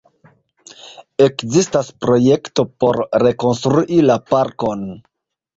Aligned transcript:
Ekzistas 1.25 1.91
projekto 2.05 2.65
por 2.85 2.99
rekonstrui 3.27 4.03
la 4.11 4.17
parkon. 4.33 4.85